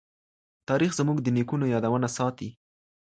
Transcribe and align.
تاريخ 0.69 0.91
زموږ 0.99 1.17
د 1.21 1.27
نيکونو 1.37 1.65
يادونه 1.73 2.07
ساتي. 2.17 2.49